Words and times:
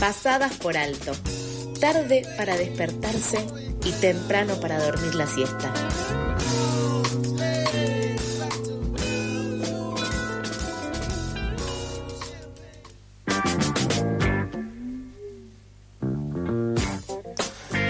pasadas 0.00 0.54
por 0.56 0.76
alto, 0.76 1.12
tarde 1.80 2.22
para 2.36 2.56
despertarse 2.56 3.44
y 3.84 3.92
temprano 3.92 4.60
para 4.60 4.82
dormir 4.82 5.14
la 5.14 5.26
siesta. 5.26 5.72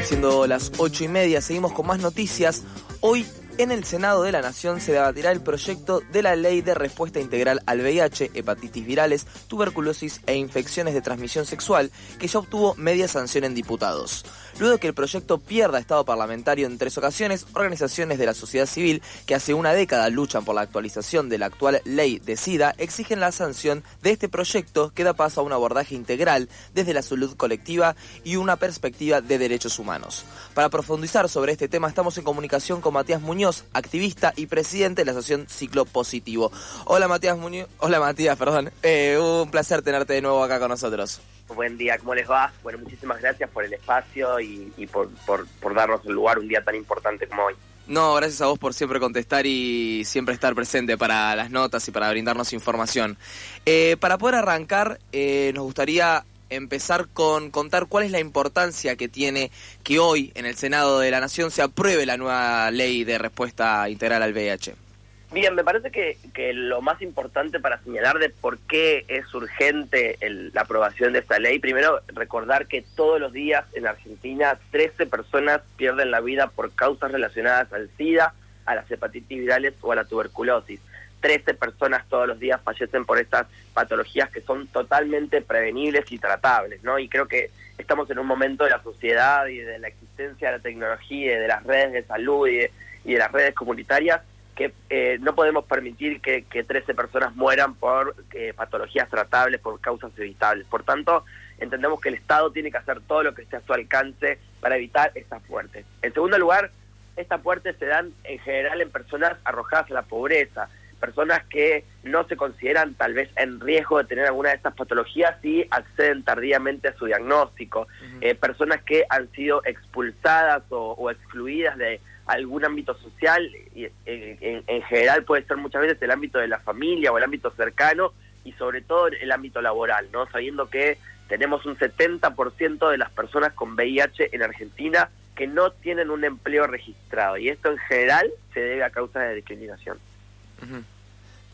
Siendo 0.05 0.47
las 0.47 0.73
ocho 0.79 1.05
y 1.05 1.09
media, 1.09 1.43
seguimos 1.43 1.73
con 1.73 1.87
más 1.87 2.01
noticias. 2.01 2.63
Hoy 3.01 3.27
en 3.59 3.73
el 3.73 3.85
Senado 3.85 4.23
de 4.23 4.33
la 4.33 4.41
Nación 4.41 4.81
se 4.81 4.93
debatirá 4.93 5.33
el 5.33 5.43
proyecto 5.43 6.01
de 6.13 6.23
la 6.23 6.37
Ley 6.37 6.63
de 6.63 6.75
Respuesta 6.75 7.21
Integral 7.21 7.61
al 7.67 7.81
VIH, 7.81 8.31
hepatitis 8.35 8.87
virales, 8.87 9.27
tuberculosis 9.49 10.21
e 10.27 10.37
infecciones 10.37 10.95
de 10.95 11.03
transmisión 11.03 11.45
sexual, 11.45 11.91
que 12.19 12.29
ya 12.29 12.39
obtuvo 12.39 12.75
media 12.77 13.09
sanción 13.09 13.45
en 13.45 13.55
diputados. 13.55 14.25
Luego 14.59 14.75
de 14.75 14.81
que 14.81 14.89
el 14.89 14.95
proyecto 14.95 15.39
pierda 15.39 15.79
estado 15.79 16.05
parlamentario 16.05 16.67
en 16.67 16.79
tres 16.79 16.99
ocasiones, 16.99 17.47
organizaciones 17.55 18.19
de 18.19 18.27
la 18.27 18.35
sociedad 18.35 18.67
civil 18.67 19.03
que 19.25 19.37
hace 19.37 19.55
una 19.55 19.73
década 19.73 20.11
luchan 20.11 20.45
por 20.45 20.57
la 20.57 20.63
actualización 20.63 21.29
de 21.29 21.39
la 21.39 21.47
actual 21.47 21.81
ley 21.85 22.19
de 22.19 22.37
SIDA 22.37 22.75
exigen 22.77 23.21
la 23.21 23.31
sanción 23.31 23.85
de 24.03 24.11
este 24.11 24.29
proyecto 24.29 24.91
que 24.93 25.05
da 25.05 25.15
paso 25.15 25.41
a 25.41 25.45
un 25.45 25.53
abordaje 25.53 25.95
integral 25.95 26.49
desde 26.75 26.93
la 26.93 27.03
salud 27.03 27.37
colectiva 27.37 27.95
y 28.25 28.35
una 28.35 28.57
perspectiva 28.57 29.21
de 29.21 29.39
derechos 29.39 29.79
humanos. 29.79 30.25
Para 30.55 30.71
profundizar 30.71 31.29
sobre 31.29 31.53
este 31.53 31.69
tema 31.69 31.87
estamos 31.87 32.19
en 32.19 32.25
comunicación 32.25 32.81
con 32.81 32.95
Matías 32.95 33.23
Muñoz, 33.23 33.65
activista 33.75 34.33
y 34.35 34.47
presidente 34.47 35.03
de 35.03 35.07
la 35.07 35.13
Asociación 35.13 35.47
Ciclo 35.49 35.85
Positivo. 35.85 36.51
Hola 36.85 37.07
Matías 37.07 37.39
Muñoz, 37.39 37.69
hola 37.79 38.01
Matías, 38.01 38.37
perdón. 38.37 38.73
Eh, 38.83 39.19
un 39.23 39.53
placer 39.53 39.83
tenerte 39.83 40.15
de 40.15 40.23
nuevo 40.23 40.43
acá 40.43 40.59
con 40.59 40.71
nosotros. 40.71 41.21
Buen 41.55 41.77
día, 41.79 41.99
¿cómo 41.99 42.15
les 42.15 42.29
va? 42.29 42.53
Bueno, 42.63 42.79
muchísimas 42.79 43.21
gracias 43.21 43.51
por 43.51 43.65
el 43.65 43.73
espacio 43.73 44.39
y, 44.41 44.89
por, 44.91 45.09
por, 45.27 45.75
darnos 45.75 46.05
el 46.07 46.13
lugar 46.13 46.39
un 46.39 46.49
día 46.49 46.63
tan 46.63 46.75
importante 46.75 47.27
como 47.27 47.45
hoy. 47.45 47.55
No, 47.87 48.15
gracias 48.15 48.43
a 48.43 48.47
vos 48.47 48.59
por 48.59 48.75
siempre 48.75 49.01
contestar 49.01 49.47
y 49.47 50.05
siempre 50.05 50.35
estar 50.35 50.55
presente 50.55 50.99
para 50.99 51.35
las 51.35 51.51
notas 51.51 51.89
y 51.89 51.91
para 51.91 52.11
brindarnos 52.11 52.53
información. 52.53 53.17
Eh, 53.65 53.97
para 53.99 54.19
poder 54.19 54.35
arrancar, 54.37 54.99
eh, 55.13 55.53
nos 55.55 55.65
gustaría 55.65 56.25
empezar 56.51 57.09
con 57.09 57.51
contar 57.51 57.87
cuál 57.87 58.05
es 58.05 58.11
la 58.11 58.21
importancia 58.21 58.97
que 58.97 59.09
tiene 59.09 59.51
que 59.83 59.99
hoy 59.99 60.33
en 60.35 60.47
el 60.47 60.57
Senado 60.57 60.99
de 60.99 61.11
la 61.11 61.21
Nación 61.21 61.51
se 61.51 61.63
apruebe 61.63 62.07
la 62.07 62.17
nueva 62.17 62.71
ley 62.71 63.05
de 63.05 63.19
respuesta 63.19 63.89
integral 63.89 64.23
al 64.23 64.33
VIH. 64.33 64.88
Bien, 65.31 65.55
me 65.55 65.63
parece 65.63 65.91
que, 65.91 66.17
que, 66.33 66.55
lo 66.55 66.81
más 66.81 67.03
importante 67.03 67.61
para 67.61 67.83
señalar 67.83 68.19
de 68.19 68.31
por 68.31 68.59
qué 68.61 69.05
es 69.09 69.33
urgente 69.35 70.17
la 70.55 70.63
aprobación 70.63 71.13
de 71.13 71.19
esta 71.19 71.39
ley, 71.39 71.59
primero 71.59 72.01
recordar 72.09 72.67
que 72.67 72.83
todos 72.97 73.21
los 73.21 73.31
días 73.35 73.67
en 73.75 73.87
Argentina 73.87 74.59
13 74.71 75.05
personas 75.05 75.61
pierden 75.77 76.11
la 76.11 76.21
vida 76.21 76.47
por 76.47 76.73
causas 76.73 77.13
relacionadas 77.13 77.71
al 77.75 77.91
SIDA, 77.99 78.33
a 78.65 78.75
las 78.75 78.91
hepatitis 78.91 79.39
virales 79.39 79.75
o 79.83 79.93
a 79.93 79.97
la 79.97 80.05
tuberculosis. 80.07 80.81
13 81.21 81.53
personas 81.55 82.09
todos 82.09 82.27
los 82.27 82.41
días 82.41 82.63
fallecen 82.63 83.05
por 83.05 83.19
estas 83.19 83.49
patologías 83.75 84.31
que 84.31 84.41
son 84.41 84.67
totalmente 84.69 85.43
prevenibles 85.43 86.11
y 86.11 86.19
tratables, 86.19 86.83
¿no? 86.83 86.99
Y 86.99 87.07
creo 87.09 87.29
que 87.29 87.51
estamos 87.77 88.09
en 88.11 88.19
un 88.19 88.27
momento 88.27 88.65
de 88.65 88.71
la 88.71 88.83
sociedad 88.83 89.47
y 89.47 89.59
de 89.59 89.79
la 89.79 89.89
existencia 89.89 90.51
de 90.51 90.57
la 90.57 90.63
tecnología 90.63 91.37
y 91.37 91.39
de 91.39 91.49
las 91.49 91.65
redes 91.65 91.93
de 91.93 92.03
salud 92.05 92.49
y 92.49 93.13
de 93.13 93.19
las 93.19 93.31
redes 93.31 93.55
comunitarias 93.55 94.23
que 94.59 94.73
eh, 94.91 95.19
no 95.21 95.37
podemos 95.37 95.67
permitir 95.67 96.21
que, 96.21 96.43
que 96.43 96.65
13 96.65 96.93
personas 96.93 97.37
mueran 97.37 97.77
por 97.77 98.17
eh, 98.35 98.53
patologías 98.57 99.09
tratables, 99.09 99.61
por 99.61 99.81
causas 99.81 100.11
evitables. 100.19 100.67
Por 100.67 100.83
tanto, 100.83 101.25
entendemos 101.61 102.01
que 102.01 102.09
el 102.09 102.17
Estado 102.17 102.51
tiene 102.51 102.73
que 102.73 102.79
hacer 102.79 103.01
todo 103.03 103.23
lo 103.23 103.35
que 103.35 103.43
esté 103.43 103.55
a 103.55 103.61
su 103.61 103.73
alcance 103.73 104.41
para 104.59 104.75
evitar 104.75 105.13
estas 105.15 105.49
muertes. 105.49 105.87
En 106.03 106.13
segundo 106.13 106.37
lugar, 106.39 106.73
estas 107.15 107.41
muertes 107.45 107.77
se 107.79 107.87
dan 107.87 108.13
en 108.25 108.41
general 108.41 108.81
en 108.81 108.91
personas 108.91 109.39
arrojadas 109.45 109.93
a 109.93 109.95
la 109.95 110.03
pobreza, 110.03 110.69
personas 110.99 111.45
que 111.45 111.85
no 112.03 112.27
se 112.27 112.37
consideran 112.37 112.95
tal 112.95 113.15
vez 113.15 113.31
en 113.37 113.61
riesgo 113.61 113.99
de 113.99 114.05
tener 114.05 114.27
alguna 114.27 114.51
de 114.51 114.57
estas 114.57 114.75
patologías 114.75 115.43
y 115.45 115.67
acceden 115.71 116.23
tardíamente 116.23 116.89
a 116.89 116.95
su 116.95 117.07
diagnóstico, 117.07 117.89
eh, 118.21 118.35
personas 118.35 118.83
que 118.83 119.05
han 119.09 119.31
sido 119.33 119.63
expulsadas 119.65 120.63
o 120.71 121.11
excluidas 121.11 121.79
de 121.79 122.01
algún 122.29 122.65
ámbito 122.65 122.95
social, 122.99 123.51
y 123.75 123.89
en, 124.05 124.83
general 124.83 125.25
puede 125.25 125.45
ser 125.45 125.57
muchas 125.57 125.83
veces 125.83 126.01
el 126.03 126.11
ámbito 126.11 126.39
de 126.39 126.47
la 126.47 126.61
familia 126.61 127.11
o 127.11 127.19
el 127.19 127.25
ámbito 127.25 127.51
cercano 127.51 128.13
y 128.45 128.53
sobre 128.53 128.83
todo 128.83 129.09
el 129.09 129.33
ámbito 129.33 129.61
laboral, 129.63 130.09
¿no? 130.13 130.27
Sabiendo 130.31 130.69
que 130.69 130.99
tenemos 131.27 131.65
un 131.67 131.77
70% 131.77 132.91
de 132.91 132.99
las 132.99 133.11
personas 133.11 133.55
con 133.55 133.75
VIH 133.75 134.35
en 134.35 134.43
Argentina 134.43 135.09
que 135.35 135.47
no 135.47 135.71
tienen 135.71 136.11
un 136.11 136.25
empleo 136.25 136.67
registrado 136.67 137.39
y 137.39 137.49
esto 137.49 137.71
en 137.71 137.79
general 137.79 138.31
se 138.53 138.61
debe 138.61 138.85
a 138.85 138.91
causa 138.91 139.21
de 139.21 139.37
discriminación. 139.37 139.99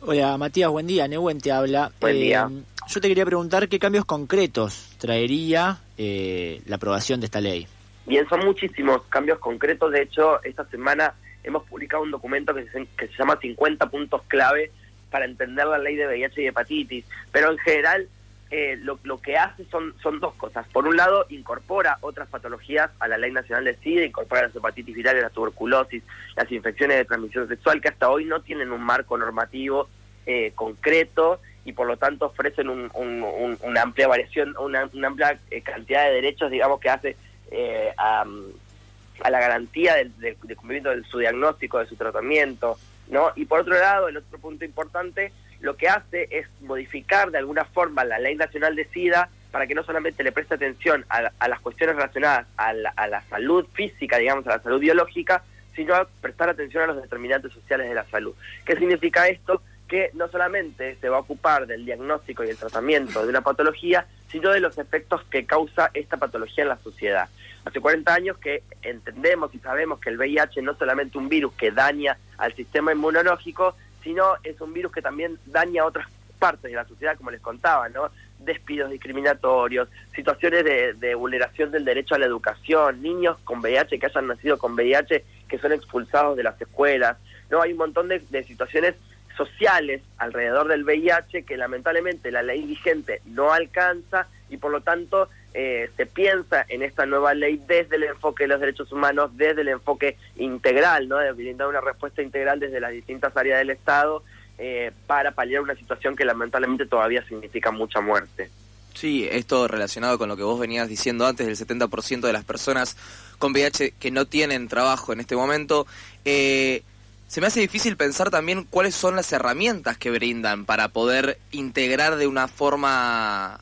Hola 0.00 0.36
Matías, 0.36 0.70
buen 0.70 0.86
día, 0.86 1.08
Neuen 1.08 1.40
te 1.40 1.50
habla. 1.50 1.90
Buen 2.00 2.16
día. 2.16 2.48
Eh, 2.50 2.62
yo 2.88 3.00
te 3.00 3.08
quería 3.08 3.24
preguntar 3.24 3.68
qué 3.68 3.78
cambios 3.78 4.04
concretos 4.04 4.94
traería 4.98 5.78
eh, 5.96 6.60
la 6.66 6.76
aprobación 6.76 7.20
de 7.20 7.26
esta 7.26 7.40
ley. 7.40 7.66
Bien, 8.06 8.28
son 8.28 8.44
muchísimos 8.44 9.02
cambios 9.08 9.38
concretos. 9.38 9.90
De 9.92 10.02
hecho, 10.02 10.42
esta 10.44 10.64
semana 10.66 11.14
hemos 11.42 11.62
publicado 11.64 12.02
un 12.02 12.10
documento 12.10 12.54
que 12.54 12.66
se, 12.68 12.86
que 12.98 13.08
se 13.08 13.14
llama 13.18 13.38
50 13.40 13.86
puntos 13.86 14.22
clave 14.28 14.70
para 15.10 15.24
entender 15.24 15.66
la 15.66 15.78
ley 15.78 15.96
de 15.96 16.06
VIH 16.06 16.42
y 16.42 16.46
hepatitis. 16.48 17.04
Pero 17.32 17.50
en 17.50 17.58
general, 17.58 18.08
eh, 18.56 18.76
lo, 18.76 19.18
que 19.20 19.36
hace 19.36 19.64
son, 19.64 19.94
son 20.00 20.20
dos 20.20 20.32
cosas. 20.34 20.64
Por 20.68 20.86
un 20.86 20.96
lado, 20.96 21.26
incorpora 21.28 21.98
otras 22.02 22.28
patologías 22.28 22.88
a 23.00 23.08
la 23.08 23.18
ley 23.18 23.32
nacional 23.32 23.64
de 23.64 23.74
SIDA, 23.78 24.04
incorpora 24.04 24.42
las 24.42 24.54
hepatitis 24.54 24.94
virales, 24.94 25.24
la 25.24 25.30
tuberculosis, 25.30 26.04
las 26.36 26.52
infecciones 26.52 26.98
de 26.98 27.04
transmisión 27.04 27.48
sexual, 27.48 27.80
que 27.80 27.88
hasta 27.88 28.08
hoy 28.08 28.26
no 28.26 28.42
tienen 28.42 28.70
un 28.70 28.80
marco 28.80 29.18
normativo 29.18 29.88
eh, 30.24 30.52
concreto 30.54 31.40
y 31.64 31.72
por 31.72 31.88
lo 31.88 31.96
tanto 31.96 32.26
ofrecen 32.26 32.68
un, 32.68 32.90
una 32.94 33.82
amplia 33.82 34.06
variación, 34.06 34.54
una, 34.56 34.88
amplia 35.04 35.36
eh, 35.50 35.60
cantidad 35.60 36.04
de 36.04 36.12
derechos, 36.12 36.48
digamos, 36.48 36.78
que 36.78 36.90
hace 36.90 37.16
eh, 37.50 37.92
a, 37.98 38.24
la 38.24 39.40
garantía 39.40 39.96
del, 39.96 40.36
cumplimiento 40.36 40.90
de 40.90 41.02
su 41.02 41.18
diagnóstico, 41.18 41.80
de 41.80 41.86
su 41.86 41.96
tratamiento, 41.96 42.78
¿no? 43.08 43.32
Y 43.34 43.46
por 43.46 43.62
otro 43.62 43.74
lado, 43.74 44.06
el 44.06 44.18
otro 44.18 44.38
punto 44.38 44.64
importante, 44.64 45.32
lo 45.64 45.76
que 45.76 45.88
hace 45.88 46.28
es 46.30 46.46
modificar 46.60 47.30
de 47.30 47.38
alguna 47.38 47.64
forma 47.64 48.04
la 48.04 48.18
ley 48.18 48.36
nacional 48.36 48.76
de 48.76 48.84
SIDA 48.84 49.30
para 49.50 49.66
que 49.66 49.74
no 49.74 49.82
solamente 49.82 50.22
le 50.22 50.30
preste 50.30 50.54
atención 50.54 51.06
a, 51.08 51.48
las 51.48 51.60
cuestiones 51.60 51.96
relacionadas 51.96 52.46
a 52.56 52.72
la, 52.72 53.22
salud 53.30 53.66
física, 53.72 54.18
digamos, 54.18 54.46
a 54.46 54.56
la 54.56 54.62
salud 54.62 54.80
biológica, 54.80 55.42
sino 55.74 55.94
a 55.94 56.06
prestar 56.20 56.50
atención 56.50 56.82
a 56.82 56.86
los 56.88 57.00
determinantes 57.00 57.52
sociales 57.52 57.88
de 57.88 57.94
la 57.94 58.04
salud. 58.06 58.34
¿Qué 58.66 58.76
significa 58.76 59.26
esto? 59.26 59.62
Que 59.88 60.10
no 60.14 60.28
solamente 60.28 60.96
se 61.00 61.08
va 61.08 61.16
a 61.16 61.20
ocupar 61.20 61.66
del 61.66 61.86
diagnóstico 61.86 62.44
y 62.44 62.50
el 62.50 62.58
tratamiento 62.58 63.22
de 63.22 63.28
una 63.28 63.40
patología, 63.40 64.06
sino 64.28 64.50
de 64.50 64.60
los 64.60 64.76
efectos 64.76 65.22
que 65.30 65.46
causa 65.46 65.90
esta 65.94 66.18
patología 66.18 66.64
en 66.64 66.68
la 66.68 66.78
sociedad. 66.78 67.28
Hace 67.64 67.80
40 67.80 68.12
años 68.12 68.36
que 68.36 68.62
entendemos 68.82 69.54
y 69.54 69.58
sabemos 69.60 69.98
que 69.98 70.10
el 70.10 70.18
VIH 70.18 70.60
no 70.60 70.72
es 70.72 70.78
solamente 70.78 71.16
un 71.16 71.30
virus 71.30 71.54
que 71.54 71.70
daña 71.70 72.18
al 72.36 72.54
sistema 72.54 72.92
inmunológico, 72.92 73.76
sino 74.04 74.36
es 74.44 74.60
un 74.60 74.72
virus 74.72 74.92
que 74.92 75.02
también 75.02 75.38
daña 75.46 75.84
otras 75.84 76.06
partes 76.38 76.70
de 76.70 76.76
la 76.76 76.84
sociedad, 76.84 77.16
como 77.16 77.30
les 77.30 77.40
contaba, 77.40 77.88
¿no? 77.88 78.10
Despidos 78.38 78.90
discriminatorios, 78.90 79.88
situaciones 80.14 80.64
de, 80.64 81.14
vulneración 81.14 81.70
del 81.70 81.84
derecho 81.84 82.14
a 82.14 82.18
la 82.18 82.26
educación, 82.26 83.02
niños 83.02 83.38
con 83.44 83.60
VIH 83.60 83.98
que 83.98 84.06
hayan 84.06 84.26
nacido 84.26 84.58
con 84.58 84.74
VIH 84.74 85.24
que 85.48 85.58
son 85.58 85.72
expulsados 85.72 86.36
de 86.36 86.42
las 86.42 86.60
escuelas, 86.60 87.16
¿no? 87.50 87.62
Hay 87.62 87.72
un 87.72 87.78
montón 87.78 88.08
de, 88.08 88.18
de 88.18 88.44
situaciones 88.44 88.94
sociales 89.36 90.02
alrededor 90.18 90.68
del 90.68 90.84
VIH 90.84 91.44
que 91.44 91.56
lamentablemente 91.56 92.30
la 92.30 92.42
ley 92.42 92.62
vigente 92.62 93.22
no 93.24 93.52
alcanza 93.52 94.28
y 94.50 94.58
por 94.58 94.70
lo 94.70 94.80
tanto 94.82 95.28
eh, 95.54 95.88
se 95.96 96.06
piensa 96.06 96.66
en 96.68 96.82
esta 96.82 97.06
nueva 97.06 97.32
ley 97.32 97.60
desde 97.66 97.96
el 97.96 98.02
enfoque 98.02 98.44
de 98.44 98.48
los 98.48 98.60
derechos 98.60 98.90
humanos, 98.90 99.30
desde 99.36 99.60
el 99.60 99.68
enfoque 99.68 100.16
integral, 100.36 101.08
¿no? 101.08 101.18
de 101.18 101.30
brindar 101.32 101.68
una 101.68 101.80
respuesta 101.80 102.22
integral 102.22 102.58
desde 102.58 102.80
las 102.80 102.90
distintas 102.90 103.36
áreas 103.36 103.58
del 103.58 103.70
Estado 103.70 104.24
eh, 104.58 104.90
para 105.06 105.30
paliar 105.32 105.62
una 105.62 105.74
situación 105.74 106.16
que 106.16 106.24
lamentablemente 106.24 106.86
todavía 106.86 107.24
significa 107.26 107.70
mucha 107.70 108.00
muerte. 108.00 108.50
Sí, 108.94 109.28
esto 109.30 109.66
relacionado 109.66 110.18
con 110.18 110.28
lo 110.28 110.36
que 110.36 110.42
vos 110.44 110.58
venías 110.58 110.88
diciendo 110.88 111.26
antes, 111.26 111.46
del 111.46 111.56
70% 111.56 112.20
de 112.20 112.32
las 112.32 112.44
personas 112.44 112.96
con 113.38 113.52
VIH 113.52 113.94
que 113.98 114.10
no 114.10 114.26
tienen 114.26 114.68
trabajo 114.68 115.12
en 115.12 115.20
este 115.20 115.34
momento. 115.34 115.86
Eh, 116.24 116.82
se 117.26 117.40
me 117.40 117.48
hace 117.48 117.60
difícil 117.60 117.96
pensar 117.96 118.30
también 118.30 118.64
cuáles 118.64 118.94
son 118.94 119.16
las 119.16 119.32
herramientas 119.32 119.98
que 119.98 120.12
brindan 120.12 120.64
para 120.64 120.88
poder 120.88 121.38
integrar 121.50 122.16
de 122.16 122.28
una 122.28 122.46
forma, 122.46 123.60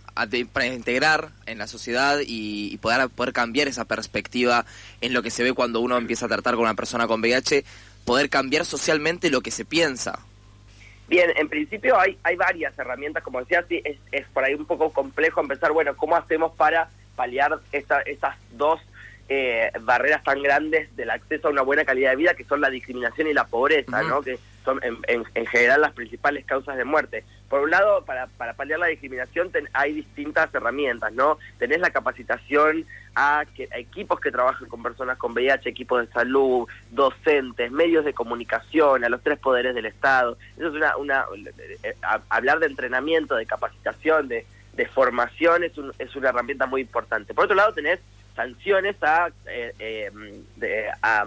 para 0.52 0.66
integrar 0.66 1.30
en 1.46 1.58
la 1.58 1.66
sociedad 1.66 2.18
y, 2.24 2.76
poder, 2.78 3.08
poder 3.08 3.32
cambiar 3.32 3.68
esa 3.68 3.84
perspectiva 3.84 4.64
en 5.00 5.12
lo 5.12 5.22
que 5.22 5.30
se 5.30 5.42
ve 5.42 5.52
cuando 5.52 5.80
uno 5.80 5.96
empieza 5.96 6.26
a 6.26 6.28
tratar 6.28 6.54
con 6.54 6.64
una 6.64 6.74
persona 6.74 7.06
con 7.06 7.20
VIH, 7.20 7.64
poder 8.04 8.28
cambiar 8.28 8.64
socialmente 8.64 9.30
lo 9.30 9.40
que 9.40 9.50
se 9.50 9.64
piensa. 9.64 10.18
Bien, 11.08 11.30
en 11.36 11.48
principio 11.48 11.98
hay, 11.98 12.16
hay 12.22 12.36
varias 12.36 12.78
herramientas, 12.78 13.22
como 13.22 13.40
decía, 13.40 13.64
sí, 13.68 13.80
es, 13.84 13.98
es 14.12 14.26
por 14.28 14.44
ahí 14.44 14.54
un 14.54 14.64
poco 14.64 14.90
complejo 14.92 15.40
empezar, 15.40 15.72
bueno, 15.72 15.96
¿cómo 15.96 16.16
hacemos 16.16 16.52
para 16.56 16.88
paliar 17.16 17.58
esta, 17.72 18.00
estas 18.02 18.36
dos 18.52 18.80
eh, 19.28 19.70
barreras 19.80 20.22
tan 20.22 20.42
grandes 20.42 20.94
del 20.96 21.10
acceso 21.10 21.48
a 21.48 21.50
una 21.50 21.62
buena 21.62 21.84
calidad 21.84 22.10
de 22.10 22.16
vida, 22.16 22.34
que 22.34 22.44
son 22.44 22.60
la 22.60 22.70
discriminación 22.70 23.28
y 23.28 23.32
la 23.32 23.46
pobreza, 23.46 24.02
¿no? 24.02 24.20
que 24.20 24.38
son 24.64 24.80
en, 24.82 24.96
en, 25.06 25.46
general 25.46 25.80
las 25.80 25.92
principales 25.92 26.44
causas 26.44 26.76
de 26.76 26.84
muerte. 26.84 27.24
Por 27.52 27.60
un 27.60 27.70
lado, 27.70 28.02
para, 28.06 28.28
para 28.28 28.54
paliar 28.54 28.78
la 28.78 28.86
discriminación 28.86 29.50
hay 29.74 29.92
distintas 29.92 30.54
herramientas, 30.54 31.12
¿no? 31.12 31.36
Tenés 31.58 31.80
la 31.80 31.90
capacitación 31.90 32.86
a, 33.14 33.44
que, 33.54 33.68
equipos 33.72 34.20
que 34.20 34.30
trabajan 34.30 34.70
con 34.70 34.82
personas 34.82 35.18
con 35.18 35.32
VIH, 35.34 35.68
equipos 35.68 36.00
de 36.00 36.10
salud, 36.14 36.66
docentes, 36.90 37.70
medios 37.70 38.06
de 38.06 38.14
comunicación, 38.14 39.04
a 39.04 39.10
los 39.10 39.22
tres 39.22 39.38
poderes 39.38 39.74
del 39.74 39.84
Estado. 39.84 40.38
Eso 40.56 40.68
es 40.68 40.74
una, 40.76 40.96
una 40.96 41.26
eh, 41.82 41.94
hablar 42.30 42.58
de 42.58 42.68
entrenamiento, 42.68 43.36
de 43.36 43.44
capacitación, 43.44 44.28
de, 44.28 44.46
de 44.72 44.86
formación 44.86 45.62
es, 45.62 45.76
un, 45.76 45.92
es 45.98 46.16
una 46.16 46.30
herramienta 46.30 46.64
muy 46.64 46.80
importante. 46.80 47.34
Por 47.34 47.44
otro 47.44 47.56
lado, 47.56 47.74
tenés 47.74 48.00
sanciones 48.34 48.96
a, 49.02 49.28
eh, 49.46 49.74
eh, 49.78 50.88
a, 51.02 51.26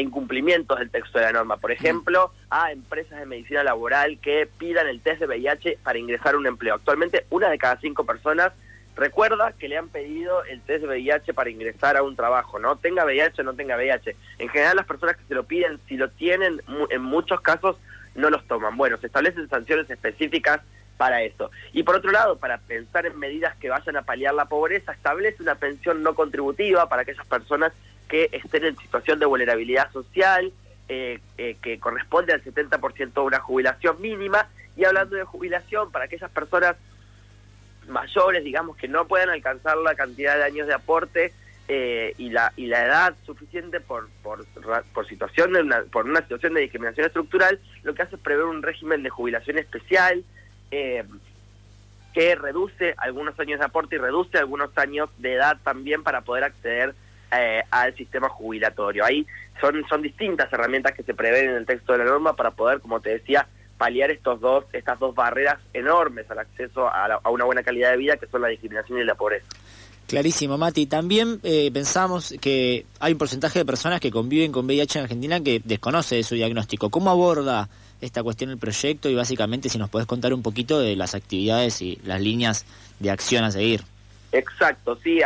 incumplimientos 0.00 0.78
del 0.78 0.90
texto 0.90 1.18
de 1.18 1.26
la 1.26 1.32
norma. 1.32 1.56
Por 1.56 1.72
ejemplo, 1.72 2.32
a 2.50 2.72
empresas 2.72 3.18
de 3.18 3.26
medicina 3.26 3.62
laboral 3.62 4.18
que 4.20 4.48
pidan 4.58 4.88
el 4.88 5.00
test 5.00 5.20
de 5.20 5.26
VIH 5.26 5.78
para 5.82 5.98
ingresar 5.98 6.34
a 6.34 6.38
un 6.38 6.46
empleo. 6.46 6.74
Actualmente, 6.74 7.26
una 7.30 7.48
de 7.48 7.58
cada 7.58 7.78
cinco 7.80 8.04
personas 8.04 8.52
recuerda 8.96 9.52
que 9.52 9.68
le 9.68 9.78
han 9.78 9.88
pedido 9.88 10.44
el 10.44 10.60
test 10.62 10.82
de 10.82 10.88
VIH 10.88 11.32
para 11.32 11.50
ingresar 11.50 11.96
a 11.96 12.02
un 12.02 12.16
trabajo, 12.16 12.58
¿no? 12.58 12.76
Tenga 12.76 13.04
VIH 13.04 13.42
o 13.42 13.44
no 13.44 13.54
tenga 13.54 13.76
VIH. 13.76 14.16
En 14.38 14.48
general, 14.48 14.76
las 14.76 14.86
personas 14.86 15.16
que 15.16 15.24
se 15.24 15.34
lo 15.34 15.44
piden, 15.44 15.78
si 15.88 15.96
lo 15.96 16.10
tienen, 16.10 16.60
en 16.90 17.02
muchos 17.02 17.40
casos 17.40 17.76
no 18.14 18.30
los 18.30 18.46
toman. 18.46 18.76
Bueno, 18.76 18.96
se 18.98 19.06
establecen 19.06 19.48
sanciones 19.48 19.88
específicas 19.88 20.60
para 20.98 21.22
eso. 21.22 21.50
Y 21.72 21.84
por 21.84 21.94
otro 21.94 22.10
lado, 22.10 22.36
para 22.36 22.58
pensar 22.58 23.06
en 23.06 23.18
medidas 23.18 23.56
que 23.56 23.70
vayan 23.70 23.96
a 23.96 24.02
paliar 24.02 24.34
la 24.34 24.46
pobreza, 24.46 24.92
establece 24.92 25.42
una 25.42 25.54
pensión 25.54 26.02
no 26.02 26.14
contributiva 26.14 26.88
para 26.88 27.02
aquellas 27.02 27.26
personas 27.26 27.72
que 28.08 28.30
estén 28.32 28.64
en 28.64 28.76
situación 28.78 29.18
de 29.18 29.26
vulnerabilidad 29.26 29.92
social, 29.92 30.52
eh, 30.88 31.20
eh, 31.36 31.56
que 31.62 31.78
corresponde 31.78 32.32
al 32.32 32.42
70% 32.42 33.12
de 33.12 33.20
una 33.20 33.40
jubilación 33.40 34.00
mínima. 34.00 34.48
Y 34.76 34.84
hablando 34.84 35.16
de 35.16 35.24
jubilación, 35.24 35.90
para 35.92 36.06
aquellas 36.06 36.30
personas 36.30 36.76
mayores, 37.88 38.44
digamos, 38.44 38.76
que 38.76 38.88
no 38.88 39.06
puedan 39.06 39.30
alcanzar 39.30 39.76
la 39.78 39.94
cantidad 39.94 40.36
de 40.36 40.44
años 40.44 40.66
de 40.66 40.74
aporte 40.74 41.32
eh, 41.68 42.14
y, 42.16 42.30
la, 42.30 42.52
y 42.56 42.66
la 42.66 42.84
edad 42.84 43.14
suficiente 43.26 43.80
por, 43.80 44.08
por, 44.22 44.46
por, 44.94 45.06
situación 45.06 45.52
de 45.52 45.60
una, 45.60 45.82
por 45.82 46.06
una 46.06 46.22
situación 46.22 46.54
de 46.54 46.62
discriminación 46.62 47.06
estructural, 47.06 47.60
lo 47.82 47.94
que 47.94 48.02
hace 48.02 48.16
es 48.16 48.22
prever 48.22 48.44
un 48.44 48.62
régimen 48.62 49.02
de 49.02 49.10
jubilación 49.10 49.58
especial 49.58 50.24
eh, 50.70 51.04
que 52.14 52.34
reduce 52.36 52.94
algunos 52.96 53.38
años 53.38 53.58
de 53.58 53.66
aporte 53.66 53.96
y 53.96 53.98
reduce 53.98 54.38
algunos 54.38 54.76
años 54.78 55.10
de 55.18 55.34
edad 55.34 55.58
también 55.62 56.02
para 56.02 56.22
poder 56.22 56.44
acceder 56.44 56.94
eh, 57.32 57.62
al 57.70 57.94
sistema 57.96 58.28
jubilatorio. 58.28 59.04
Ahí 59.04 59.26
son, 59.60 59.84
son 59.88 60.02
distintas 60.02 60.52
herramientas 60.52 60.94
que 60.94 61.02
se 61.02 61.14
prevén 61.14 61.50
en 61.50 61.56
el 61.56 61.66
texto 61.66 61.92
de 61.92 61.98
la 61.98 62.04
norma 62.04 62.34
para 62.34 62.50
poder, 62.50 62.80
como 62.80 63.00
te 63.00 63.10
decía, 63.10 63.46
paliar 63.76 64.10
estos 64.10 64.40
dos, 64.40 64.64
estas 64.72 64.98
dos 64.98 65.14
barreras 65.14 65.58
enormes 65.72 66.30
al 66.30 66.40
acceso 66.40 66.88
a, 66.88 67.20
una 67.30 67.44
buena 67.44 67.62
calidad 67.62 67.90
de 67.92 67.96
vida, 67.96 68.16
que 68.16 68.26
son 68.26 68.42
la 68.42 68.48
discriminación 68.48 68.98
y 68.98 69.04
la 69.04 69.14
pobreza. 69.14 69.46
Clarísimo, 70.06 70.56
Mati. 70.56 70.86
También 70.86 71.38
eh, 71.42 71.70
pensamos 71.72 72.34
que 72.40 72.86
hay 72.98 73.12
un 73.12 73.18
porcentaje 73.18 73.58
de 73.58 73.64
personas 73.66 74.00
que 74.00 74.10
conviven 74.10 74.52
con 74.52 74.64
VIH 74.64 74.98
en 74.98 75.02
Argentina 75.04 75.40
que 75.40 75.60
desconoce 75.62 76.22
su 76.22 76.34
diagnóstico. 76.34 76.88
¿Cómo 76.88 77.10
aborda 77.10 77.68
esta 78.00 78.22
cuestión 78.22 78.50
el 78.50 78.58
proyecto 78.58 79.08
y 79.08 79.14
básicamente 79.14 79.68
si 79.68 79.78
nos 79.78 79.90
puedes 79.90 80.06
contar 80.06 80.32
un 80.32 80.42
poquito 80.42 80.80
de 80.80 80.96
las 80.96 81.14
actividades 81.14 81.82
y 81.82 81.98
las 82.04 82.20
líneas 82.20 82.64
de 83.00 83.10
acción 83.10 83.44
a 83.44 83.50
seguir. 83.50 83.82
Exacto, 84.30 84.96
sí, 84.96 85.20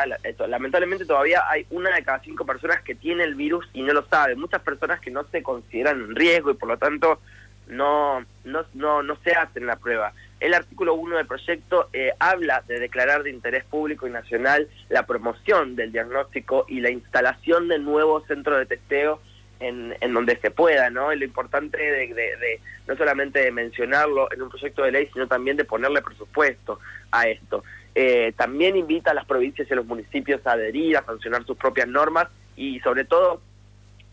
lamentablemente 0.47 1.05
todavía 1.05 1.43
hay 1.49 1.67
una 1.71 1.95
de 1.95 2.05
cada 2.05 2.21
cinco 2.21 2.47
personas 2.47 2.83
que 2.83 2.95
tiene 2.95 3.25
el 3.25 3.35
virus 3.35 3.69
y 3.73 3.83
no 3.83 3.93
lo 3.93 4.07
sabe. 4.07 4.37
Muchas 4.37 4.63
personas 4.63 5.01
que 5.01 5.11
no 5.11 5.25
se 5.25 5.43
consideran 5.43 6.01
en 6.01 6.15
riesgo 6.15 6.53
y 6.53 6.55
por 6.55 6.69
lo 6.69 6.79
tanto 6.79 7.21
no, 7.67 8.25
no, 8.45 8.65
no, 8.75 9.03
no 9.03 9.17
se 9.25 9.33
hacen 9.33 9.67
la 9.67 9.77
prueba. 9.77 10.13
El 10.39 10.55
artículo 10.55 10.95
1 10.95 11.17
del 11.17 11.27
proyecto 11.27 11.89
eh, 11.93 12.13
habla 12.19 12.63
de 12.67 12.79
declarar 12.79 13.23
de 13.23 13.31
interés 13.31 13.65
público 13.65 14.07
y 14.07 14.11
nacional 14.11 14.69
la 14.89 15.07
promoción 15.07 15.75
del 15.77 15.93
diagnóstico 15.93 16.65
y 16.69 16.81
la 16.81 16.91
instalación 16.91 17.69
de 17.69 17.79
nuevos 17.79 18.27
centros 18.27 18.59
de 18.59 18.67
testeo 18.67 19.21
en, 19.61 19.97
en 20.01 20.13
donde 20.13 20.37
se 20.39 20.51
pueda, 20.51 20.91
¿no? 20.91 21.15
lo 21.15 21.25
importante 21.25 21.79
de, 21.79 22.61
no 22.87 22.97
solamente 22.97 23.39
de 23.41 23.53
mencionarlo 23.53 24.31
en 24.33 24.43
un 24.43 24.49
proyecto 24.49 24.83
de 24.83 24.93
ley, 24.93 25.09
sino 25.13 25.27
también 25.27 25.57
de 25.57 25.65
ponerle 25.65 26.03
presupuesto 26.03 26.81
a 27.13 27.29
esto. 27.29 27.63
Eh, 27.94 28.33
también 28.37 28.77
invita 28.77 29.11
a 29.11 29.15
las 29.15 29.27
provincias 29.27 29.69
y 29.69 29.73
a 29.73 29.77
los 29.77 29.87
municipios 29.87 30.47
a 30.47 30.53
adherir, 30.53 30.97
a 30.97 31.05
sancionar 31.05 31.44
sus 31.44 31.56
propias 31.56 31.89
normas 31.89 32.29
y 32.56 32.81
sobre 32.81 33.05
todo 33.05 33.41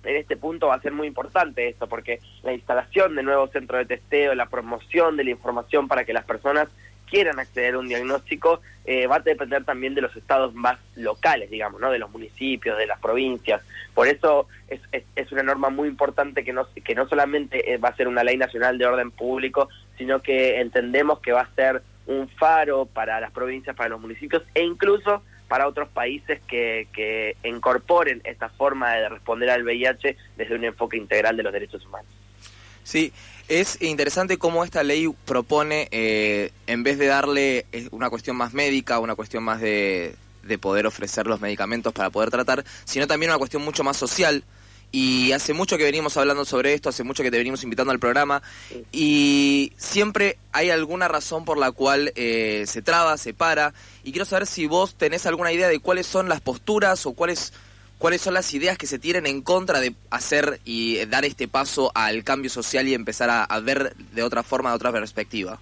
en 0.04 0.16
este 0.16 0.38
punto 0.38 0.68
va 0.68 0.76
a 0.76 0.82
ser 0.82 0.94
muy 0.94 1.08
importante 1.08 1.68
esto, 1.68 1.88
porque 1.88 2.20
la 2.44 2.54
instalación 2.54 3.16
de 3.16 3.24
nuevos 3.24 3.52
centros 3.52 3.80
de 3.80 3.98
testeo, 3.98 4.34
la 4.36 4.48
promoción 4.48 5.18
de 5.18 5.26
la 5.26 5.32
información 5.32 5.88
para 5.88 6.06
que 6.06 6.14
las 6.14 6.26
personas 6.26 6.70
quieran 7.10 7.40
acceder 7.40 7.74
a 7.74 7.80
un 7.80 7.88
diagnóstico 7.88 8.62
eh, 8.86 9.08
va 9.08 9.18
a 9.18 9.20
depender 9.20 9.64
también 9.66 9.96
de 9.96 10.02
los 10.02 10.16
estados 10.16 10.54
más 10.54 10.78
locales, 10.96 11.50
digamos, 11.50 11.82
¿no? 11.82 11.92
de 11.92 12.00
los 12.00 12.10
municipios, 12.12 12.78
de 12.78 12.88
las 12.88 13.00
provincias. 13.00 13.62
Por 13.94 14.08
eso 14.08 14.48
es, 14.68 14.80
es, 14.92 15.32
una 15.32 15.44
norma 15.44 15.70
muy 15.70 15.90
importante 15.90 16.44
que 16.44 16.54
no, 16.54 16.68
que 16.84 16.96
no 16.96 17.08
solamente 17.08 17.74
eh, 17.74 17.78
va 17.78 17.90
a 17.90 17.96
ser 17.96 18.08
una 18.08 18.24
ley 18.24 18.38
nacional 18.38 18.78
de 18.78 18.86
orden 18.86 19.12
público, 19.12 19.70
sino 19.98 20.22
que 20.22 20.60
entendemos 20.60 21.20
que 21.20 21.32
va 21.32 21.42
a 21.42 21.56
ser 21.56 21.82
un 22.10 22.28
faro 22.28 22.88
para 22.88 23.22
las 23.22 23.32
provincias, 23.32 23.76
para 23.76 23.90
los 23.90 24.02
municipios 24.02 24.44
e 24.56 24.64
incluso 24.64 25.22
para 25.48 25.68
otros 25.68 25.90
países 25.90 26.42
que, 26.48 26.88
que 26.92 27.38
incorporen 27.44 28.22
esta 28.24 28.50
forma 28.50 28.94
de 28.94 29.10
responder 29.10 29.50
al 29.50 29.64
VIH 29.64 30.18
desde 30.36 30.56
un 30.56 30.64
enfoque 30.64 30.98
integral 30.98 31.38
de 31.38 31.44
los 31.44 31.54
derechos 31.54 31.86
humanos. 31.86 32.10
Sí, 32.84 33.14
es 33.48 33.82
interesante 33.82 34.38
cómo 34.38 34.64
esta 34.64 34.84
ley 34.84 35.08
propone, 35.26 35.88
eh, 35.92 36.52
en 36.66 36.84
vez 36.84 36.98
de 36.98 37.06
darle 37.06 37.66
eh, 37.72 37.88
una 37.92 38.10
cuestión 38.10 38.36
más 38.36 38.54
médica, 38.54 39.00
una 39.00 39.16
cuestión 39.16 39.44
más 39.44 39.62
de, 39.62 40.16
de 40.44 40.58
poder 40.58 40.88
ofrecer 40.88 41.28
los 41.28 41.40
medicamentos 41.40 41.94
para 41.94 42.10
poder 42.10 42.32
tratar, 42.32 42.64
sino 42.86 43.06
también 43.06 43.32
una 43.32 43.38
cuestión 43.38 43.64
mucho 43.64 43.84
más 43.84 43.98
social. 43.98 44.44
Y 44.92 45.34
hace 45.34 45.54
mucho 45.54 45.78
que 45.78 45.84
venimos 45.84 46.18
hablando 46.18 46.46
sobre 46.46 46.74
esto, 46.74 46.90
hace 46.90 47.04
mucho 47.04 47.22
que 47.22 47.30
te 47.30 47.38
venimos 47.38 47.64
invitando 47.64 47.92
al 47.92 48.00
programa, 48.00 48.42
y 48.92 49.49
siempre 49.78 50.38
hay 50.52 50.70
alguna 50.70 51.08
razón 51.08 51.46
por 51.46 51.58
la 51.58 51.72
cual 51.72 52.12
eh, 52.16 52.66
se 52.68 52.82
traba, 52.82 53.18
se 53.18 53.34
para, 53.34 53.74
y 54.04 54.12
quiero 54.12 54.26
saber 54.26 54.48
si 54.48 54.68
vos 54.68 54.96
tenés 54.96 55.26
alguna 55.26 55.52
idea 55.52 55.68
de 55.68 55.80
cuáles 55.80 56.08
son 56.08 56.30
las 56.30 56.42
posturas 56.42 57.06
o 57.06 57.14
cuáles 57.14 57.54
cuáles 58.00 58.22
son 58.22 58.34
las 58.34 58.54
ideas 58.54 58.78
que 58.78 58.88
se 58.88 58.98
tienen 58.98 59.28
en 59.28 59.42
contra 59.42 59.80
de 59.80 59.94
hacer 60.10 60.62
y 60.66 61.06
dar 61.06 61.26
este 61.26 61.48
paso 61.48 61.92
al 61.94 62.24
cambio 62.24 62.50
social 62.50 62.88
y 62.88 62.94
empezar 62.96 63.30
a, 63.30 63.60
ver 63.60 63.94
de 64.14 64.24
otra 64.24 64.42
forma, 64.42 64.70
de 64.70 64.78
otra 64.78 64.92
perspectiva. 64.92 65.60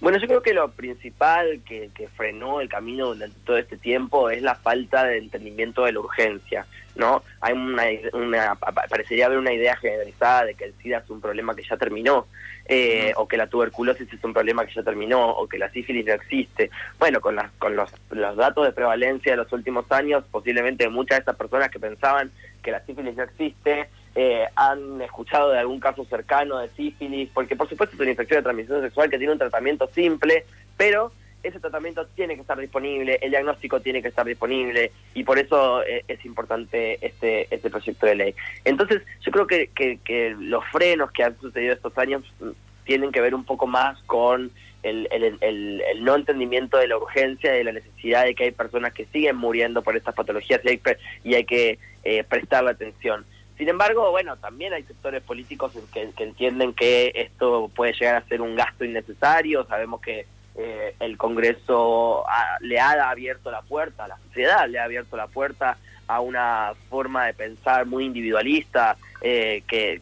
Bueno, 0.00 0.18
yo 0.18 0.28
creo 0.28 0.42
que 0.42 0.54
lo 0.54 0.70
principal 0.70 1.60
que, 1.66 1.90
frenó 2.16 2.60
el 2.60 2.68
camino 2.68 3.08
durante 3.08 3.36
todo 3.44 3.56
este 3.56 3.76
tiempo 3.76 4.30
es 4.30 4.42
la 4.42 4.54
falta 4.54 5.04
de 5.04 5.18
entendimiento 5.18 5.84
de 5.84 5.92
la 5.92 6.00
urgencia, 6.00 6.66
¿no? 6.94 7.24
Hay 7.40 7.54
una, 7.54 7.82
una 8.12 8.54
parecería 8.54 9.26
haber 9.26 9.38
una 9.38 9.52
idea 9.52 9.76
generalizada 9.76 10.44
de 10.44 10.54
que 10.54 10.66
el 10.66 10.74
SIDA 10.74 10.98
es 10.98 11.10
un 11.10 11.20
problema 11.20 11.54
que 11.54 11.64
ya 11.68 11.76
terminó, 11.76 12.26
eh, 12.66 13.12
o 13.16 13.26
que 13.26 13.36
la 13.36 13.48
tuberculosis 13.48 14.12
es 14.12 14.22
un 14.22 14.32
problema 14.32 14.64
que 14.66 14.74
ya 14.74 14.84
terminó, 14.84 15.30
o 15.30 15.48
que 15.48 15.58
la 15.58 15.70
sífilis 15.70 16.06
no 16.06 16.12
existe. 16.12 16.70
Bueno, 16.98 17.20
con, 17.20 17.34
las, 17.34 17.50
con 17.52 17.74
los, 17.74 17.90
los 18.10 18.36
datos 18.36 18.66
de 18.66 18.72
prevalencia 18.72 19.32
de 19.32 19.38
los 19.38 19.52
últimos 19.52 19.90
años, 19.90 20.22
posiblemente 20.30 20.88
muchas 20.88 21.16
de 21.16 21.20
estas 21.20 21.36
personas 21.36 21.70
que 21.70 21.80
pensaban 21.80 22.30
que 22.62 22.70
la 22.70 22.84
sífilis 22.84 23.16
no 23.16 23.24
existe, 23.24 23.88
eh, 24.14 24.46
han 24.56 25.00
escuchado 25.02 25.50
de 25.50 25.58
algún 25.58 25.80
caso 25.80 26.04
cercano 26.04 26.58
de 26.58 26.68
sífilis, 26.70 27.30
porque 27.32 27.56
por 27.56 27.68
supuesto 27.68 27.94
es 27.94 28.00
una 28.00 28.10
infección 28.10 28.38
de 28.38 28.42
transmisión 28.42 28.80
sexual 28.82 29.10
que 29.10 29.18
tiene 29.18 29.32
un 29.32 29.38
tratamiento 29.38 29.88
simple, 29.94 30.44
pero 30.76 31.12
ese 31.42 31.60
tratamiento 31.60 32.06
tiene 32.06 32.34
que 32.34 32.40
estar 32.40 32.58
disponible, 32.58 33.18
el 33.22 33.30
diagnóstico 33.30 33.80
tiene 33.80 34.02
que 34.02 34.08
estar 34.08 34.26
disponible 34.26 34.90
y 35.14 35.22
por 35.24 35.38
eso 35.38 35.82
eh, 35.84 36.04
es 36.08 36.24
importante 36.24 36.98
este, 37.04 37.46
este 37.54 37.70
proyecto 37.70 38.06
de 38.06 38.14
ley. 38.16 38.34
Entonces 38.64 39.02
yo 39.20 39.30
creo 39.30 39.46
que, 39.46 39.68
que, 39.68 40.36
los 40.38 40.64
frenos 40.66 41.12
que 41.12 41.22
han 41.22 41.38
sucedido 41.38 41.74
estos 41.74 41.96
años 41.98 42.24
mm, 42.40 42.50
tienen 42.84 43.12
que 43.12 43.20
ver 43.20 43.34
un 43.34 43.44
poco 43.44 43.66
más 43.66 44.02
con 44.02 44.50
el, 44.82 45.08
el, 45.10 46.04
no 46.04 46.14
entendimiento 46.14 46.78
de 46.78 46.88
la 46.88 46.96
urgencia, 46.96 47.52
de 47.52 47.64
la 47.64 47.72
necesidad 47.72 48.24
de 48.24 48.34
que 48.34 48.44
hay 48.44 48.50
personas 48.52 48.92
que 48.92 49.06
siguen 49.06 49.36
muriendo 49.36 49.82
por 49.82 49.96
estas 49.96 50.14
patologías 50.14 50.60
y 50.64 50.68
hay, 50.68 50.80
y 51.24 51.34
hay 51.34 51.44
que 51.44 51.78
eh, 52.04 52.24
prestarle 52.24 52.70
atención. 52.70 53.24
Sin 53.58 53.68
embargo, 53.68 54.12
bueno, 54.12 54.36
también 54.36 54.72
hay 54.72 54.84
sectores 54.84 55.20
políticos 55.22 55.72
que, 55.92 56.12
entienden 56.16 56.72
que 56.72 57.12
esto 57.14 57.68
puede 57.74 57.92
llegar 57.92 58.14
a 58.14 58.28
ser 58.28 58.40
un 58.40 58.54
gasto 58.54 58.84
innecesario, 58.84 59.66
sabemos 59.66 60.00
que 60.00 60.26
eh, 60.54 60.94
el 61.00 61.18
Congreso 61.18 62.24
le 62.60 62.78
ha 62.78 63.10
abierto 63.10 63.50
la 63.50 63.62
puerta, 63.62 64.06
la 64.06 64.16
sociedad 64.28 64.68
le 64.68 64.78
ha 64.78 64.84
abierto 64.84 65.16
la 65.16 65.26
puerta 65.26 65.76
a 66.06 66.20
una 66.20 66.72
forma 66.88 67.26
de 67.26 67.34
pensar 67.34 67.84
muy 67.84 68.04
individualista 68.04 68.96
eh, 69.20 69.62
que 69.66 70.00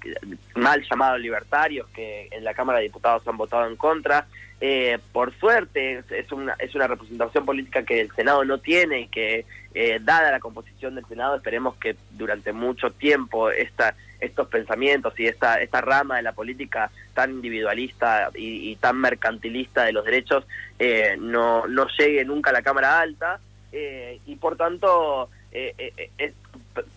mal 0.54 0.84
llamados 0.88 1.18
libertarios 1.18 1.88
que 1.88 2.28
en 2.30 2.44
la 2.44 2.54
Cámara 2.54 2.78
de 2.78 2.84
Diputados 2.84 3.26
han 3.26 3.38
votado 3.38 3.66
en 3.66 3.76
contra. 3.76 4.26
Eh, 4.60 4.98
por 5.12 5.34
suerte 5.38 6.02
es 6.08 6.32
una, 6.32 6.54
es 6.58 6.74
una 6.74 6.86
representación 6.86 7.44
política 7.44 7.82
que 7.82 8.00
el 8.00 8.10
Senado 8.12 8.42
no 8.44 8.58
tiene 8.58 9.00
y 9.00 9.08
que 9.08 9.44
eh, 9.74 9.98
dada 10.00 10.30
la 10.30 10.40
composición 10.40 10.94
del 10.94 11.04
Senado 11.04 11.36
esperemos 11.36 11.76
que 11.76 11.94
durante 12.12 12.54
mucho 12.54 12.90
tiempo 12.90 13.50
esta, 13.50 13.94
estos 14.18 14.48
pensamientos 14.48 15.12
y 15.20 15.26
esta, 15.26 15.60
esta 15.60 15.82
rama 15.82 16.16
de 16.16 16.22
la 16.22 16.32
política 16.32 16.90
tan 17.12 17.32
individualista 17.32 18.30
y, 18.34 18.74
tan 18.76 18.98
mercantilista 18.98 19.84
de 19.84 19.92
los 19.92 20.06
derechos 20.06 20.46
eh, 20.78 21.16
no, 21.18 21.66
no 21.66 21.86
llegue 21.98 22.24
nunca 22.24 22.48
a 22.48 22.54
la 22.54 22.62
Cámara 22.62 22.98
Alta 23.00 23.38
eh, 23.72 24.20
y 24.24 24.36
por 24.36 24.56
tanto 24.56 25.28
eh, 25.52 25.74
eh, 25.78 26.10
es, 26.18 26.34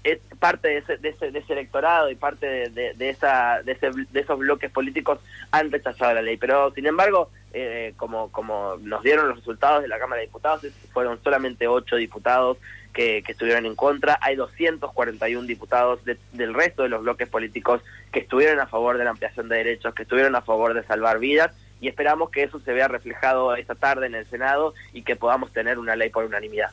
es, 0.03 0.19
parte 0.39 0.67
de 0.67 0.77
ese, 0.77 0.97
de 0.97 1.09
ese, 1.09 1.31
de 1.31 1.39
ese 1.39 1.53
electorado 1.53 2.09
y 2.09 2.15
parte 2.15 2.45
de, 2.45 2.69
de, 2.69 2.93
de 2.93 3.09
esa, 3.09 3.59
ese, 3.59 3.89
de 3.91 4.19
esos 4.19 4.39
bloques 4.39 4.71
políticos 4.71 5.19
han 5.51 5.71
rechazado 5.71 6.13
la 6.13 6.21
ley. 6.21 6.37
Pero 6.37 6.71
sin 6.71 6.85
embargo, 6.85 7.29
eh, 7.53 7.93
como, 7.97 8.31
como 8.31 8.77
nos 8.81 9.03
dieron 9.03 9.27
los 9.27 9.37
resultados 9.37 9.81
de 9.81 9.87
la 9.87 9.99
Cámara 9.99 10.19
de 10.19 10.27
Diputados, 10.27 10.65
fueron 10.93 11.21
solamente 11.23 11.67
ocho 11.67 11.95
diputados 11.95 12.57
que, 12.93 13.23
estuvieron 13.27 13.65
en 13.65 13.75
contra. 13.75 14.19
Hay 14.21 14.35
241 14.35 15.47
diputados 15.47 16.03
de, 16.05 16.17
del 16.33 16.53
resto 16.53 16.83
de 16.83 16.89
los 16.89 17.01
bloques 17.01 17.29
políticos 17.29 17.81
que 18.11 18.19
estuvieron 18.19 18.59
a 18.59 18.67
favor 18.67 18.97
de 18.97 19.03
la 19.03 19.11
ampliación 19.11 19.49
de 19.49 19.57
derechos, 19.57 19.93
que 19.93 20.03
estuvieron 20.03 20.35
a 20.35 20.41
favor 20.41 20.73
de 20.73 20.83
salvar 20.83 21.19
vidas 21.19 21.51
y 21.81 21.87
esperamos 21.87 22.29
que 22.29 22.43
eso 22.43 22.59
se 22.59 22.73
vea 22.73 22.87
reflejado 22.87 23.55
esta 23.55 23.75
tarde 23.75 24.07
en 24.07 24.15
el 24.15 24.25
Senado 24.25 24.73
y 24.93 25.03
que 25.03 25.15
podamos 25.15 25.51
tener 25.53 25.79
una 25.79 25.95
ley 25.95 26.09
por 26.09 26.25
unanimidad. 26.25 26.71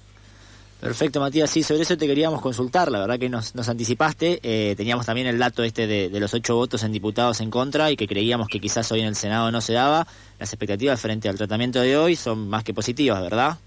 Perfecto, 0.81 1.21
Matías. 1.21 1.51
Sí, 1.51 1.63
sobre 1.63 1.83
eso 1.83 1.97
te 1.97 2.07
queríamos 2.07 2.41
consultar. 2.41 2.91
La 2.91 3.01
verdad 3.01 3.19
que 3.19 3.29
nos, 3.29 3.55
anticipaste. 3.69 4.41
Eh, 4.43 4.75
teníamos 4.77 5.07
también 5.07 5.27
el 5.27 5.39
dato 5.39 5.63
este 5.63 5.87
de, 5.87 6.11
de, 6.11 6.21
los 6.21 6.35
ocho 6.35 6.55
votos 6.55 6.83
en 6.85 6.93
diputados 6.93 7.41
en 7.41 7.51
contra 7.51 7.91
y 7.91 7.97
que 7.97 8.07
creíamos 8.07 8.49
que 8.49 8.61
quizás 8.61 8.91
hoy 8.93 9.01
en 9.01 9.07
el 9.07 9.17
Senado 9.17 9.51
no 9.51 9.61
se 9.61 9.73
daba. 9.73 10.07
Las 10.39 10.53
expectativas 10.53 11.01
frente 11.01 11.29
al 11.29 11.37
tratamiento 11.37 11.81
de 11.81 11.97
hoy 11.97 12.15
son 12.15 12.49
más 12.49 12.63
que 12.63 12.75
positivas, 12.75 13.23
¿verdad? 13.23 13.59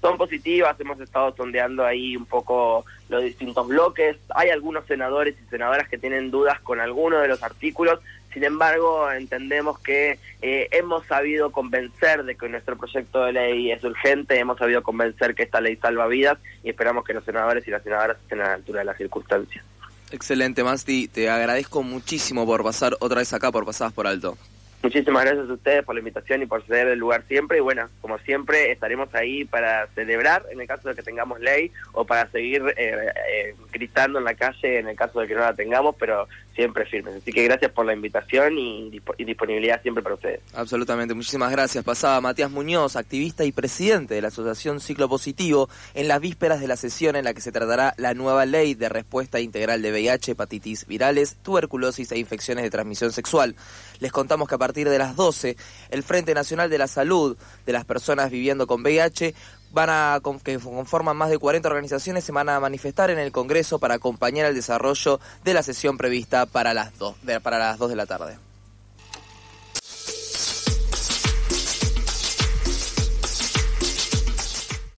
Son 0.00 0.16
positivas. 0.16 0.78
Hemos 0.78 1.00
estado 1.00 1.34
sondeando 1.36 1.84
ahí 1.84 2.16
un 2.16 2.26
poco 2.26 2.84
los 3.08 3.22
distintos 3.22 3.66
bloques. 3.66 4.16
Hay 4.34 4.50
algunos 4.50 4.86
senadores 4.86 5.34
y 5.44 5.50
senadoras 5.50 5.88
que 5.88 5.98
tienen 5.98 6.30
dudas 6.30 6.60
con 6.60 6.80
algunos 6.80 7.22
de 7.22 7.28
los 7.28 7.42
artículos. 7.42 8.00
Sin 8.32 8.44
embargo, 8.44 9.10
entendemos 9.10 9.78
que 9.78 10.18
eh, 10.42 10.68
hemos 10.70 11.06
sabido 11.06 11.50
convencer 11.50 12.24
de 12.24 12.36
que 12.36 12.48
nuestro 12.48 12.76
proyecto 12.76 13.24
de 13.24 13.32
ley 13.32 13.72
es 13.72 13.82
urgente, 13.82 14.38
hemos 14.38 14.58
sabido 14.58 14.82
convencer 14.82 15.34
que 15.34 15.44
esta 15.44 15.60
ley 15.60 15.76
salva 15.76 16.06
vidas 16.06 16.38
y 16.62 16.70
esperamos 16.70 17.04
que 17.04 17.14
los 17.14 17.24
senadores 17.24 17.66
y 17.66 17.70
las 17.70 17.82
senadoras 17.82 18.18
estén 18.18 18.40
a 18.40 18.48
la 18.48 18.54
altura 18.54 18.80
de 18.80 18.84
las 18.84 18.98
circunstancias. 18.98 19.64
Excelente, 20.10 20.62
Masti. 20.62 21.08
Te 21.08 21.28
agradezco 21.28 21.82
muchísimo 21.82 22.46
por 22.46 22.62
pasar 22.62 22.96
otra 23.00 23.18
vez 23.18 23.32
acá 23.32 23.50
por 23.50 23.64
Pasadas 23.64 23.92
por 23.92 24.06
Alto. 24.06 24.36
Muchísimas 24.80 25.24
gracias 25.24 25.50
a 25.50 25.52
ustedes 25.52 25.84
por 25.84 25.96
la 25.96 25.98
invitación 25.98 26.40
y 26.40 26.46
por 26.46 26.62
ceder 26.62 26.86
el 26.86 27.00
lugar 27.00 27.24
siempre. 27.26 27.58
Y 27.58 27.60
bueno, 27.60 27.88
como 28.00 28.16
siempre, 28.18 28.70
estaremos 28.70 29.12
ahí 29.12 29.44
para 29.44 29.88
celebrar 29.88 30.46
en 30.52 30.60
el 30.60 30.68
caso 30.68 30.88
de 30.88 30.94
que 30.94 31.02
tengamos 31.02 31.40
ley 31.40 31.72
o 31.92 32.04
para 32.04 32.30
seguir 32.30 32.62
eh, 32.76 33.12
eh, 33.32 33.54
gritando 33.72 34.20
en 34.20 34.24
la 34.24 34.34
calle 34.34 34.78
en 34.78 34.88
el 34.88 34.96
caso 34.96 35.20
de 35.20 35.26
que 35.26 35.34
no 35.34 35.40
la 35.40 35.54
tengamos, 35.54 35.96
pero 35.98 36.28
siempre 36.58 36.84
firmes. 36.86 37.14
Así 37.14 37.32
que 37.32 37.44
gracias 37.44 37.70
por 37.70 37.86
la 37.86 37.92
invitación 37.92 38.58
y, 38.58 38.90
y 39.16 39.24
disponibilidad 39.24 39.80
siempre 39.80 40.02
para 40.02 40.16
ustedes. 40.16 40.40
Absolutamente, 40.54 41.14
muchísimas 41.14 41.52
gracias. 41.52 41.84
Pasaba 41.84 42.20
Matías 42.20 42.50
Muñoz, 42.50 42.96
activista 42.96 43.44
y 43.44 43.52
presidente 43.52 44.14
de 44.14 44.22
la 44.22 44.28
Asociación 44.28 44.80
Ciclo 44.80 45.08
Positivo, 45.08 45.68
en 45.94 46.08
las 46.08 46.20
vísperas 46.20 46.58
de 46.58 46.66
la 46.66 46.76
sesión 46.76 47.14
en 47.14 47.24
la 47.24 47.32
que 47.32 47.40
se 47.40 47.52
tratará 47.52 47.94
la 47.96 48.12
nueva 48.14 48.44
ley 48.44 48.74
de 48.74 48.88
respuesta 48.88 49.38
integral 49.38 49.82
de 49.82 49.92
VIH, 49.92 50.32
hepatitis 50.32 50.84
virales, 50.88 51.36
tuberculosis 51.42 52.10
e 52.10 52.18
infecciones 52.18 52.64
de 52.64 52.70
transmisión 52.70 53.12
sexual. 53.12 53.54
Les 54.00 54.10
contamos 54.10 54.48
que 54.48 54.56
a 54.56 54.58
partir 54.58 54.88
de 54.88 54.98
las 54.98 55.14
12, 55.14 55.56
el 55.90 56.02
Frente 56.02 56.34
Nacional 56.34 56.70
de 56.70 56.78
la 56.78 56.88
Salud 56.88 57.36
de 57.66 57.72
las 57.72 57.84
Personas 57.84 58.32
Viviendo 58.32 58.66
con 58.66 58.82
VIH 58.82 59.32
van 59.72 59.90
a 59.90 60.20
que 60.42 60.58
conforman 60.58 61.16
más 61.16 61.30
de 61.30 61.38
40 61.38 61.68
organizaciones 61.68 62.24
se 62.24 62.32
van 62.32 62.48
a 62.48 62.60
manifestar 62.60 63.10
en 63.10 63.18
el 63.18 63.32
Congreso 63.32 63.78
para 63.78 63.94
acompañar 63.94 64.46
el 64.46 64.54
desarrollo 64.54 65.20
de 65.44 65.54
la 65.54 65.62
sesión 65.62 65.96
prevista 65.96 66.46
para 66.46 66.74
las 66.74 66.96
2 66.98 67.16
de, 67.22 67.40
para 67.40 67.58
las 67.58 67.78
2 67.78 67.90
de 67.90 67.96
la 67.96 68.06
tarde. 68.06 68.47